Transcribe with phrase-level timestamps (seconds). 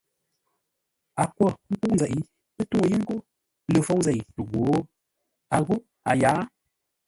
[1.21, 2.13] A kwo ńkə́u nzeʼ
[2.55, 3.15] pə́ tuŋu yé ńgó
[3.71, 4.63] ləfôu zei ghǒ,
[5.55, 5.75] a ghó
[6.09, 6.41] a yǎa.